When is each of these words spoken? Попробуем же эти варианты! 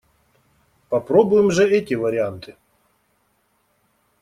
Попробуем 0.89 1.51
же 1.51 1.69
эти 1.69 1.93
варианты! 1.93 2.55